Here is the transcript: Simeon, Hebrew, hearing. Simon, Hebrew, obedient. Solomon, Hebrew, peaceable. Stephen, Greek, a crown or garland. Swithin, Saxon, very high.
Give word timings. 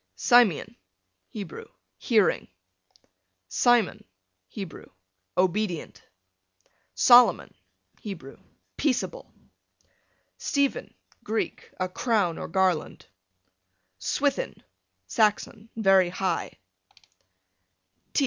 Simeon, 0.15 0.75
Hebrew, 1.29 1.67
hearing. 1.99 2.47
Simon, 3.47 4.03
Hebrew, 4.47 4.87
obedient. 5.37 6.01
Solomon, 6.95 7.53
Hebrew, 7.99 8.37
peaceable. 8.77 9.31
Stephen, 10.39 10.95
Greek, 11.23 11.69
a 11.79 11.87
crown 11.87 12.39
or 12.39 12.47
garland. 12.47 13.05
Swithin, 13.99 14.63
Saxon, 15.07 15.69
very 15.75 16.09
high. 16.09 16.57